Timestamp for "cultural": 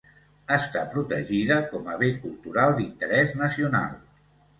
2.23-2.73